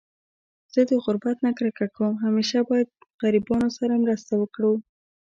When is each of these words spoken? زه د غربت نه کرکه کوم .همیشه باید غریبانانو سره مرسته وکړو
زه 0.73 0.81
د 0.89 0.91
غربت 1.03 1.37
نه 1.45 1.51
کرکه 1.57 1.85
کوم 1.95 2.13
.همیشه 2.25 2.57
باید 2.69 2.89
غریبانانو 3.21 3.75
سره 3.79 4.01
مرسته 4.03 4.33
وکړو 4.37 4.73